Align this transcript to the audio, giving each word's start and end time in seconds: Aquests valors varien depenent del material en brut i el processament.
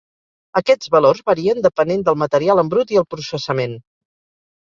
Aquests 0.61 0.87
valors 0.95 1.21
varien 1.31 1.61
depenent 1.65 2.01
del 2.07 2.17
material 2.23 2.63
en 2.63 2.73
brut 2.73 2.95
i 2.95 2.99
el 3.03 3.07
processament. 3.13 3.79